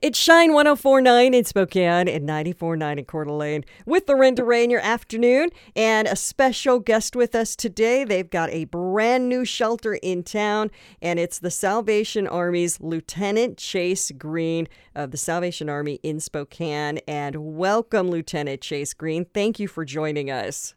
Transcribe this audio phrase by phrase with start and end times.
[0.00, 4.80] It's Shine 1049 in Spokane and 949 in Coeur d'Alene with Lorinda Ray in your
[4.80, 8.04] afternoon and a special guest with us today.
[8.04, 10.70] They've got a brand new shelter in town
[11.02, 16.98] and it's the Salvation Army's Lieutenant Chase Green of the Salvation Army in Spokane.
[17.08, 19.24] And welcome, Lieutenant Chase Green.
[19.24, 20.76] Thank you for joining us.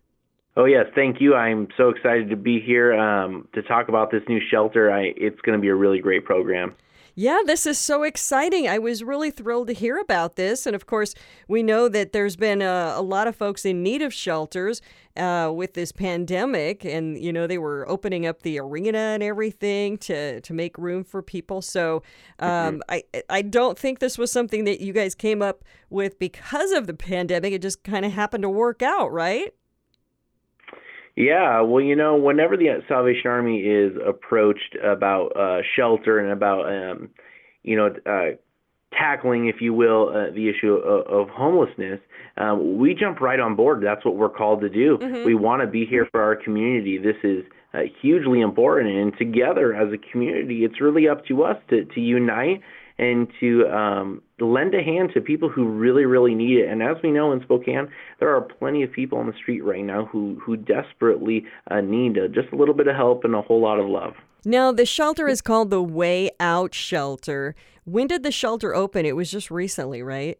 [0.57, 1.35] Oh yes, thank you.
[1.35, 4.91] I'm so excited to be here um, to talk about this new shelter.
[4.91, 6.75] I, it's going to be a really great program.
[7.15, 8.67] Yeah, this is so exciting.
[8.67, 10.65] I was really thrilled to hear about this.
[10.65, 11.13] And of course,
[11.47, 14.81] we know that there's been a, a lot of folks in need of shelters
[15.17, 16.85] uh, with this pandemic.
[16.85, 21.03] And, you know, they were opening up the arena and everything to, to make room
[21.03, 21.61] for people.
[21.61, 22.03] So
[22.39, 22.79] um, mm-hmm.
[22.89, 26.87] I, I don't think this was something that you guys came up with because of
[26.87, 27.51] the pandemic.
[27.53, 29.53] It just kind of happened to work out, right?
[31.15, 36.67] Yeah, well, you know, whenever the Salvation Army is approached about uh, shelter and about,
[36.67, 37.09] um,
[37.63, 38.37] you know, uh,
[38.97, 41.99] tackling, if you will, uh, the issue of, of homelessness,
[42.37, 43.83] um, we jump right on board.
[43.83, 44.97] That's what we're called to do.
[44.97, 45.25] Mm-hmm.
[45.25, 46.97] We want to be here for our community.
[46.97, 51.57] This is uh, hugely important, and together as a community, it's really up to us
[51.69, 52.61] to to unite
[53.01, 56.69] and to um, lend a hand to people who really, really need it.
[56.69, 59.83] And as we know in Spokane, there are plenty of people on the street right
[59.83, 63.41] now who who desperately uh, need uh, just a little bit of help and a
[63.41, 64.13] whole lot of love.
[64.45, 67.55] Now, the shelter is called the Way Out Shelter.
[67.83, 69.05] When did the shelter open?
[69.05, 70.37] It was just recently, right?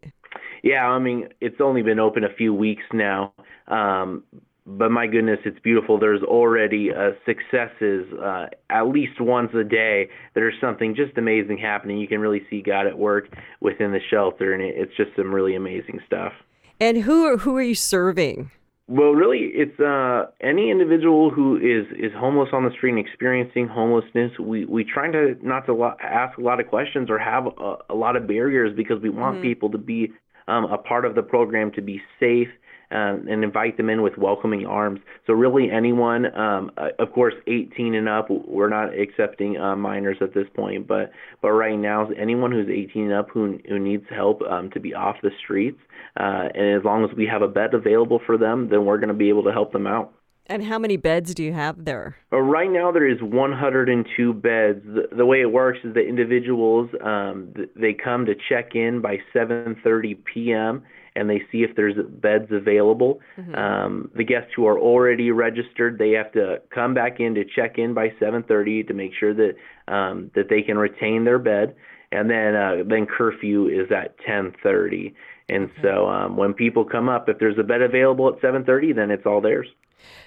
[0.62, 3.32] Yeah, I mean, it's only been open a few weeks now.
[3.68, 4.24] Um,
[4.66, 5.98] but my goodness, it's beautiful.
[5.98, 10.08] There's already uh, successes uh, at least once a day.
[10.34, 11.98] There's something just amazing happening.
[11.98, 13.28] You can really see God at work
[13.60, 16.32] within the shelter, and it, it's just some really amazing stuff.
[16.80, 18.50] And who are, who are you serving?
[18.88, 23.68] Well, really, it's uh, any individual who is is homeless on the street and experiencing
[23.68, 24.32] homelessness.
[24.38, 27.76] We we try to not to lo- ask a lot of questions or have a,
[27.90, 29.44] a lot of barriers because we want mm-hmm.
[29.44, 30.12] people to be
[30.48, 32.48] um, a part of the program, to be safe,
[32.92, 35.00] um, and invite them in with welcoming arms.
[35.26, 40.18] So really, anyone, um, uh, of course, 18 and up, we're not accepting uh, minors
[40.20, 44.04] at this point, but but right now, anyone who's 18 and up who who needs
[44.10, 45.80] help um, to be off the streets,
[46.18, 49.08] uh, and as long as we have a bed available for them, then we're going
[49.08, 50.12] to be able to help them out.
[50.46, 52.16] And how many beds do you have there?
[52.32, 54.80] Uh, right now, there is 102 beds.
[54.84, 59.18] The, the way it works is that individuals um, they come to check in by
[59.34, 60.82] 7:30 p.m
[61.14, 63.20] and they see if there's beds available.
[63.36, 63.54] Mm-hmm.
[63.54, 67.78] Um, the guests who are already registered, they have to come back in to check
[67.78, 69.56] in by 7:30 to make sure that
[69.88, 71.74] um, that they can retain their bed,
[72.10, 75.14] and then uh, then curfew is at 10:30.
[75.48, 75.72] And okay.
[75.82, 79.26] so um, when people come up, if there's a bed available at 7:30, then it's
[79.26, 79.68] all theirs.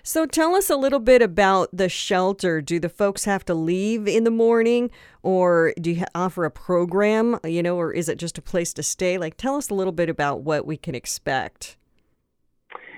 [0.04, 2.62] So tell us a little bit about the shelter.
[2.62, 4.92] Do the folks have to leave in the morning
[5.24, 8.84] or do you offer a program, you know, or is it just a place to
[8.84, 9.18] stay?
[9.18, 11.78] Like tell us a little bit about what we can expect.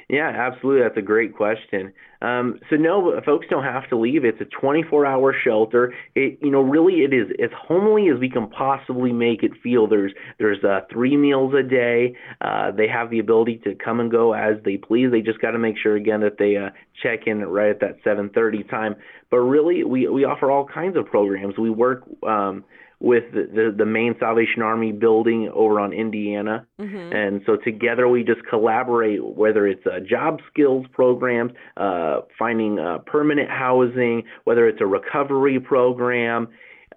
[0.09, 0.84] Yeah, absolutely.
[0.84, 1.91] That's a great question.
[2.22, 4.23] Um, so no, folks don't have to leave.
[4.23, 5.94] It's a 24-hour shelter.
[6.16, 9.85] It, you know, really, it is as homely as we can possibly make it feel.
[9.85, 12.16] There's there's uh, three meals a day.
[12.40, 15.12] Uh, they have the ability to come and go as they please.
[15.12, 16.69] They just got to make sure again that they uh,
[17.03, 18.96] check in right at that 7:30 time.
[19.30, 21.58] But really, we we offer all kinds of programs.
[21.58, 22.04] We work.
[22.28, 22.64] Um,
[23.00, 26.66] with the, the, the, main Salvation Army building over on Indiana.
[26.80, 27.16] Mm-hmm.
[27.16, 33.00] And so together we just collaborate, whether it's a job skills programs, uh, finding uh,
[33.06, 36.48] permanent housing, whether it's a recovery program,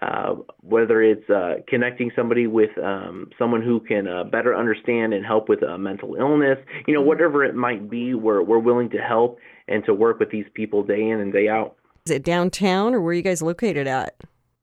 [0.01, 5.27] uh, whether it's uh, connecting somebody with um, someone who can uh, better understand and
[5.27, 7.09] help with a mental illness, you know, mm-hmm.
[7.09, 10.83] whatever it might be, we're, we're willing to help and to work with these people
[10.83, 11.77] day in and day out.
[12.07, 14.15] Is it downtown or where are you guys located at?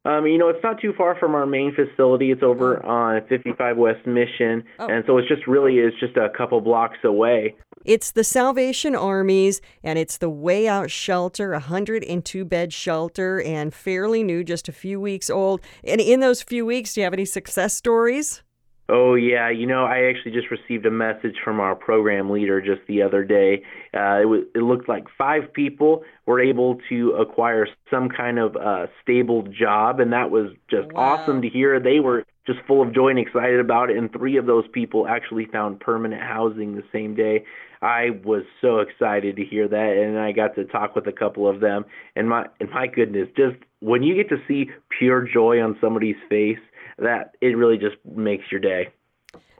[0.07, 2.31] Um, you know, it's not too far from our main facility.
[2.31, 2.89] It's over oh.
[2.89, 4.87] on 55 West Mission, oh.
[4.87, 7.55] and so it's just really is just a couple blocks away.
[7.83, 13.73] It's the Salvation Armies, and it's the Way Out Shelter, a 102 bed shelter, and
[13.73, 15.59] fairly new, just a few weeks old.
[15.83, 18.43] And in those few weeks, do you have any success stories?
[18.89, 22.87] Oh yeah, you know, I actually just received a message from our program leader just
[22.87, 23.63] the other day.
[23.93, 28.55] Uh, it was it looked like five people were able to acquire some kind of
[28.55, 31.17] uh, stable job, and that was just wow.
[31.17, 31.81] awesome to hear.
[31.81, 35.05] They were just full of joy and excited about it, and three of those people
[35.05, 37.43] actually found permanent housing the same day.
[37.81, 41.45] I was so excited to hear that, and I got to talk with a couple
[41.47, 41.83] of them,
[42.15, 46.15] and my and my goodness, just when you get to see pure joy on somebody's
[46.29, 46.57] face
[46.97, 48.89] that it really just makes your day.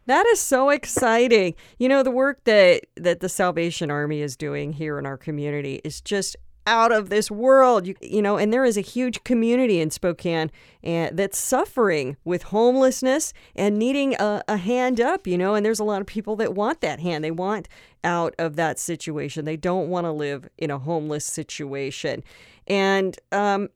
[0.08, 1.56] That is so exciting.
[1.80, 5.82] You know, the work that that the Salvation Army is doing here in our community
[5.84, 7.88] is just out of this world.
[7.88, 10.52] You, you know, and there is a huge community in Spokane
[10.84, 15.80] and that's suffering with homelessness and needing a, a hand up, you know, and there's
[15.80, 17.24] a lot of people that want that hand.
[17.24, 17.68] They want
[18.04, 19.46] out of that situation.
[19.46, 22.24] They don't want to live in a homeless situation.
[22.68, 23.70] And um,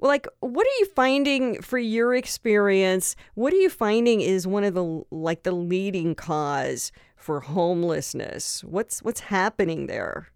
[0.00, 3.16] like, what are you finding for your experience?
[3.34, 8.64] What are you finding is one of the like the leading cause for homelessness?
[8.64, 10.28] What's what's happening there?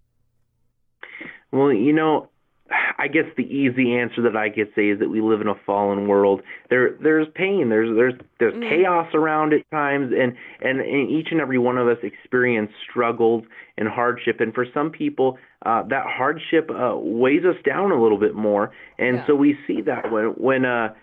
[1.53, 2.29] Well, you know,
[2.71, 5.55] I guess the easy answer that I could say is that we live in a
[5.67, 6.41] fallen world.
[6.71, 7.69] There, there's pain.
[7.69, 8.69] There's there's there's mm.
[8.69, 13.45] chaos around at times, and, and and each and every one of us experience struggles
[13.77, 14.41] and hardship.
[14.41, 18.73] And for some people, uh, that hardship uh, weighs us down a little bit more.
[18.99, 19.27] And yeah.
[19.27, 20.95] so we see that when when uh,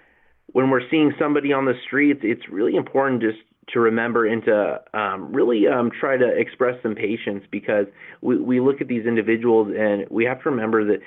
[0.54, 3.38] when we're seeing somebody on the streets, it's really important just
[3.69, 7.86] to remember and to um, really um, try to express some patience because
[8.22, 11.00] we, we look at these individuals and we have to remember that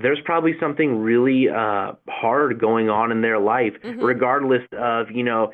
[0.00, 4.00] there's probably something really uh, hard going on in their life, mm-hmm.
[4.00, 5.52] regardless of you know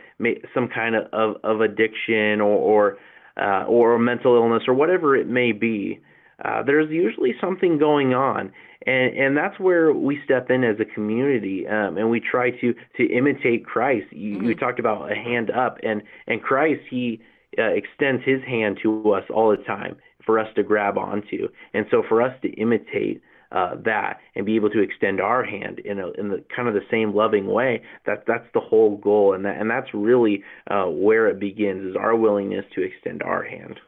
[0.55, 2.99] some kind of of, of addiction or or,
[3.41, 6.01] uh, or mental illness or whatever it may be.
[6.45, 8.53] Uh, there's usually something going on,
[8.87, 12.75] and and that's where we step in as a community, um, and we try to
[12.97, 14.07] to imitate Christ.
[14.11, 14.49] You, mm-hmm.
[14.49, 17.21] you talked about a hand up, and and Christ he
[17.59, 21.87] uh, extends his hand to us all the time for us to grab onto, and
[21.91, 23.23] so for us to imitate
[23.55, 26.75] uh, that and be able to extend our hand in a, in the kind of
[26.75, 27.83] the same loving way.
[28.05, 31.97] That that's the whole goal, and that and that's really uh, where it begins is
[31.97, 33.79] our willingness to extend our hand.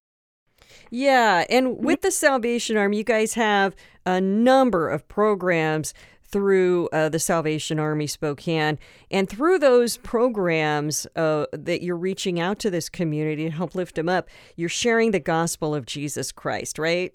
[0.90, 3.74] Yeah, and with the Salvation Army, you guys have
[4.04, 5.92] a number of programs
[6.22, 8.78] through uh, the Salvation Army Spokane.
[9.10, 13.94] And through those programs uh, that you're reaching out to this community to help lift
[13.94, 17.14] them up, you're sharing the gospel of Jesus Christ, right?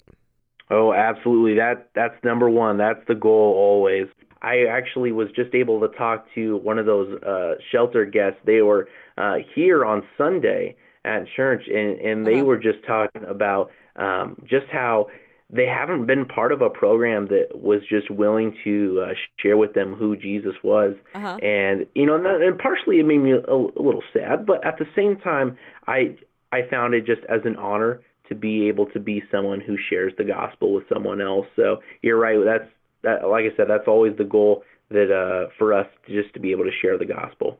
[0.72, 1.54] Oh, absolutely.
[1.56, 2.78] That that's number one.
[2.78, 4.06] That's the goal always.
[4.40, 8.40] I actually was just able to talk to one of those uh, shelter guests.
[8.44, 8.88] They were
[9.18, 12.44] uh, here on Sunday at church, and and they uh-huh.
[12.44, 15.08] were just talking about um, just how
[15.50, 19.74] they haven't been part of a program that was just willing to uh, share with
[19.74, 20.94] them who Jesus was.
[21.14, 21.36] Uh-huh.
[21.42, 24.78] And you know, and, and partially it made me a, a little sad, but at
[24.78, 26.16] the same time, I
[26.50, 30.12] I found it just as an honor to be able to be someone who shares
[30.16, 31.46] the gospel with someone else.
[31.56, 32.38] So you're right.
[32.44, 32.70] That's
[33.02, 33.28] that.
[33.28, 36.64] Like I said, that's always the goal that uh, for us just to be able
[36.64, 37.58] to share the gospel.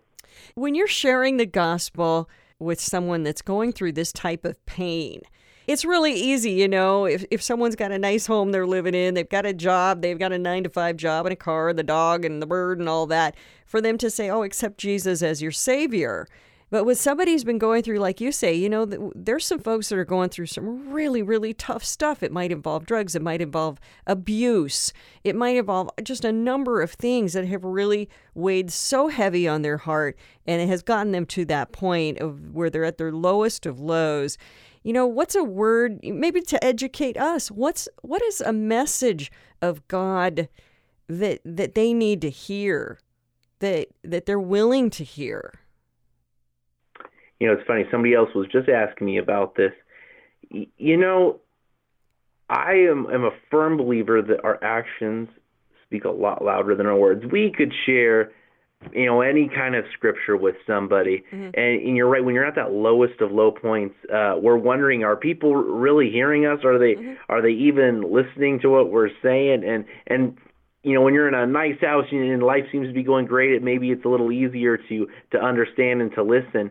[0.54, 2.28] When you're sharing the gospel
[2.58, 5.22] with someone that's going through this type of pain,
[5.66, 9.14] it's really easy, you know, if, if someone's got a nice home they're living in,
[9.14, 11.78] they've got a job, they've got a nine to five job and a car, and
[11.78, 15.22] the dog and the bird and all that, for them to say, oh, accept Jesus
[15.22, 16.26] as your savior.
[16.72, 19.90] But with somebody who's been going through, like you say, you know, there's some folks
[19.90, 22.22] that are going through some really, really tough stuff.
[22.22, 26.92] It might involve drugs, it might involve abuse, it might involve just a number of
[26.92, 30.16] things that have really weighed so heavy on their heart,
[30.46, 33.78] and it has gotten them to that point of where they're at their lowest of
[33.78, 34.38] lows.
[34.82, 37.50] You know, what's a word maybe to educate us?
[37.50, 39.30] What's what is a message
[39.60, 40.48] of God
[41.06, 42.98] that that they need to hear,
[43.58, 45.52] that that they're willing to hear?
[47.42, 47.82] You know, it's funny.
[47.90, 49.72] Somebody else was just asking me about this.
[50.48, 51.40] You know,
[52.48, 55.28] I am, am a firm believer that our actions
[55.84, 57.24] speak a lot louder than our words.
[57.32, 58.30] We could share,
[58.92, 61.46] you know, any kind of scripture with somebody, mm-hmm.
[61.46, 62.24] and, and, you're right.
[62.24, 66.46] When you're at that lowest of low points, uh, we're wondering: Are people really hearing
[66.46, 66.60] us?
[66.64, 67.14] Are they mm-hmm.
[67.28, 69.64] are they even listening to what we're saying?
[69.66, 70.38] And and
[70.84, 73.50] you know, when you're in a nice house and life seems to be going great,
[73.50, 76.70] it maybe it's a little easier to to understand and to listen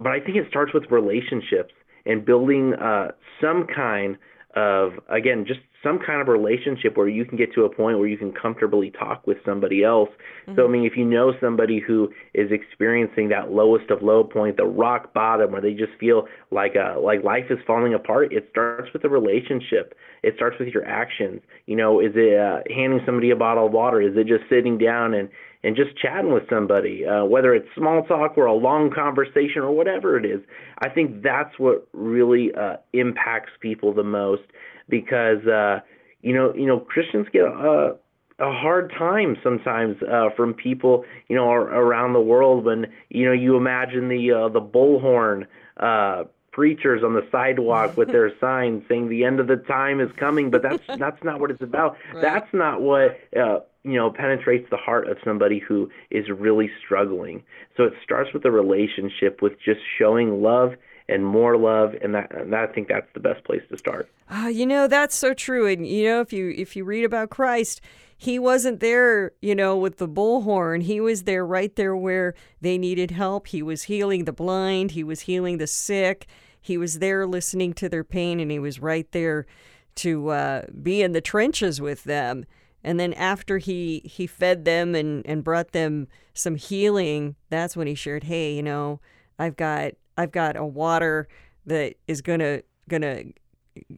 [0.00, 1.72] but I think it starts with relationships
[2.06, 3.08] and building uh,
[3.40, 4.16] some kind
[4.56, 8.08] of again just some kind of relationship where you can get to a point where
[8.08, 10.10] you can comfortably talk with somebody else.
[10.46, 10.56] Mm-hmm.
[10.56, 14.56] So I mean if you know somebody who is experiencing that lowest of low point,
[14.56, 18.48] the rock bottom where they just feel like uh like life is falling apart, it
[18.50, 19.94] starts with a relationship.
[20.22, 21.40] It starts with your actions.
[21.66, 24.02] You know, is it uh, handing somebody a bottle of water?
[24.02, 25.30] Is it just sitting down and
[25.62, 29.70] and just chatting with somebody, uh, whether it's small talk or a long conversation or
[29.70, 30.40] whatever it is.
[30.78, 34.42] I think that's what really uh, impacts people the most
[34.90, 35.80] because uh,
[36.22, 37.96] you know you know Christians get a,
[38.38, 43.32] a hard time sometimes uh, from people you know around the world when you know
[43.32, 45.46] you imagine the uh, the bullhorn.
[45.76, 50.10] Uh, preachers on the sidewalk with their signs saying the end of the time is
[50.18, 52.22] coming but that's that's not what it's about right.
[52.22, 57.42] that's not what uh, you know penetrates the heart of somebody who is really struggling
[57.76, 60.72] so it starts with a relationship with just showing love
[61.10, 64.10] and more love, and that, and I think that's the best place to start.
[64.30, 65.66] Uh, you know, that's so true.
[65.66, 67.80] And you know, if you if you read about Christ,
[68.16, 70.82] he wasn't there, you know, with the bullhorn.
[70.82, 73.48] He was there right there where they needed help.
[73.48, 76.26] He was healing the blind, he was healing the sick.
[76.62, 79.46] He was there listening to their pain and he was right there
[79.94, 82.44] to uh, be in the trenches with them.
[82.84, 87.86] And then after he he fed them and and brought them some healing, that's when
[87.86, 89.00] he shared, "Hey, you know,
[89.38, 91.28] I've got I've got a water
[91.66, 93.32] that is going to going to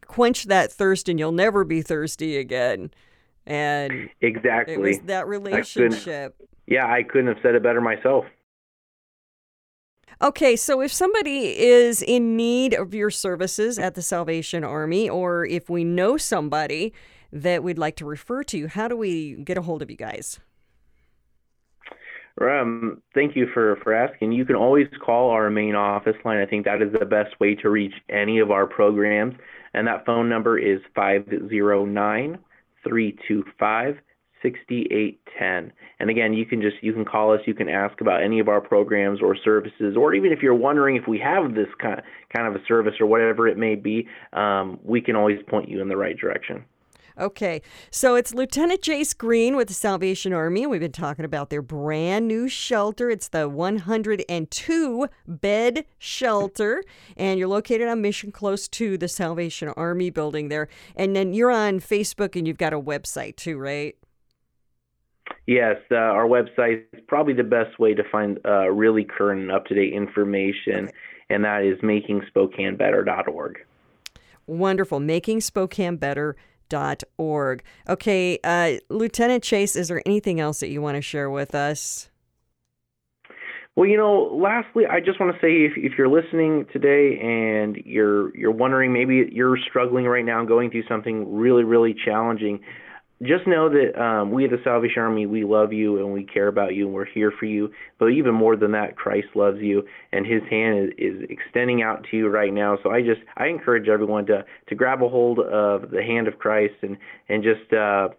[0.05, 2.91] quench that thirst and you'll never be thirsty again."
[3.45, 6.35] And exactly it was that relationship.
[6.39, 8.25] I yeah, I couldn't have said it better myself.
[10.21, 15.45] Okay, so if somebody is in need of your services at the Salvation Army, or
[15.45, 16.93] if we know somebody
[17.33, 20.39] that we'd like to refer to, how do we get a hold of you guys?
[22.41, 24.31] Um, thank you for, for asking.
[24.31, 26.39] You can always call our main office line.
[26.39, 29.35] I think that is the best way to reach any of our programs.
[29.73, 32.39] And that phone number is 509
[32.83, 33.95] 325
[34.43, 35.71] 6810.
[35.99, 38.49] And again, you can just you can call us, you can ask about any of
[38.49, 42.05] our programs or services, or even if you're wondering if we have this kind of,
[42.35, 45.81] kind of a service or whatever it may be, um, we can always point you
[45.81, 46.65] in the right direction.
[47.19, 50.65] Okay, so it's Lieutenant Chase Green with the Salvation Army.
[50.65, 53.11] We've been talking about their brand new shelter.
[53.11, 56.83] It's the 102 bed shelter,
[57.15, 60.69] and you're located on Mission close to the Salvation Army building there.
[60.95, 63.95] And then you're on Facebook and you've got a website too, right?
[65.45, 69.51] Yes, uh, our website is probably the best way to find uh, really current and
[69.51, 70.93] up to date information, okay.
[71.29, 73.59] and that is makingspokanebetter.org.
[74.45, 74.99] Wonderful.
[74.99, 76.35] Making Spokane Better
[77.17, 77.63] org.
[77.87, 82.09] Okay, uh, Lieutenant Chase, is there anything else that you want to share with us?
[83.75, 87.75] Well, you know, lastly, I just want to say if, if you're listening today and
[87.85, 92.59] you're you're wondering maybe you're struggling right now, going through something really really challenging,
[93.23, 96.47] just know that um, we at the Salvation Army, we love you and we care
[96.47, 97.69] about you and we're here for you.
[97.99, 102.05] But even more than that, Christ loves you and His hand is, is extending out
[102.11, 102.77] to you right now.
[102.83, 106.39] So I just I encourage everyone to to grab a hold of the hand of
[106.39, 106.97] Christ and
[107.29, 108.09] and just uh,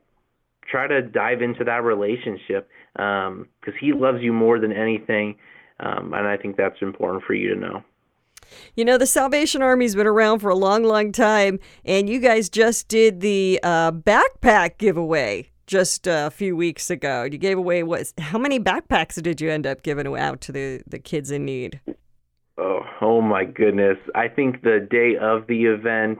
[0.71, 3.49] try to dive into that relationship because um,
[3.81, 5.37] He loves you more than anything,
[5.81, 7.83] um, and I think that's important for you to know.
[8.77, 12.49] You know, the Salvation Army's been around for a long, long time, and you guys
[12.49, 17.25] just did the uh, backpack giveaway just a few weeks ago.
[17.25, 18.13] You gave away what?
[18.19, 21.81] How many backpacks did you end up giving out to the, the kids in need?
[22.57, 23.99] Oh, oh my goodness!
[24.15, 26.19] I think the day of the event,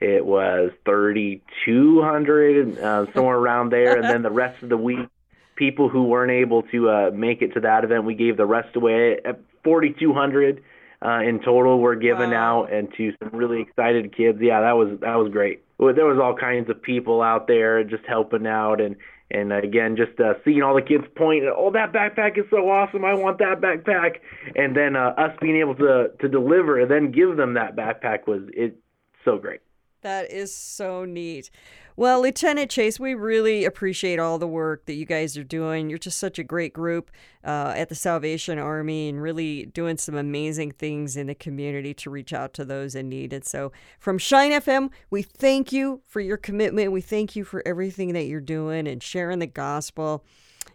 [0.00, 4.76] it was thirty two hundred, uh, somewhere around there, and then the rest of the
[4.76, 5.06] week,
[5.54, 8.74] people who weren't able to uh, make it to that event, we gave the rest
[8.74, 10.62] away at forty two hundred
[11.04, 12.64] uh, in total were given wow.
[12.64, 14.38] out, and to some really excited kids.
[14.40, 15.62] Yeah, that was that was great.
[15.78, 18.96] There was all kinds of people out there just helping out, and
[19.30, 23.04] and again, just uh, seeing all the kids point, oh, that backpack is so awesome!
[23.04, 24.18] I want that backpack.
[24.54, 28.26] And then uh, us being able to to deliver and then give them that backpack
[28.26, 28.78] was it
[29.24, 29.60] so great.
[30.02, 31.50] That is so neat.
[31.98, 35.88] Well, Lieutenant Chase, we really appreciate all the work that you guys are doing.
[35.88, 37.10] You're just such a great group
[37.42, 42.10] uh, at the Salvation Army and really doing some amazing things in the community to
[42.10, 43.32] reach out to those in need.
[43.32, 46.92] And so, from Shine FM, we thank you for your commitment.
[46.92, 50.22] We thank you for everything that you're doing and sharing the gospel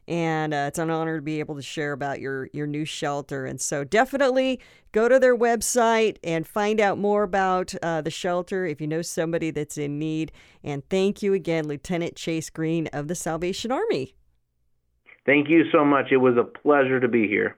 [0.07, 3.45] and uh, it's an honor to be able to share about your your new shelter.
[3.45, 4.59] And so definitely
[4.91, 9.01] go to their website and find out more about uh, the shelter if you know
[9.01, 10.31] somebody that's in need.
[10.63, 14.15] And thank you again, Lieutenant Chase Green of the Salvation Army.
[15.25, 16.11] Thank you so much.
[16.11, 17.55] It was a pleasure to be here.